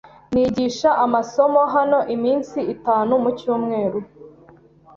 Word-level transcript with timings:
Nigisha 0.33 0.89
amasomo 1.05 1.61
hano 1.75 1.99
iminsi 2.15 2.59
itanu 2.73 3.11
mucyumweru. 3.23 3.99